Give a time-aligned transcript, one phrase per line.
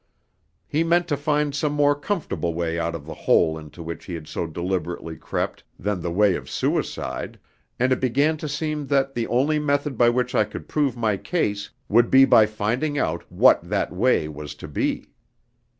[0.67, 4.15] He meant to find some more comfortable way out of the hole into which he
[4.15, 7.39] had so deliberately crept than the way of suicide,
[7.77, 11.17] and it began to seem that the only method by which I could prove my
[11.17, 15.05] case would be by finding out what that way was to be.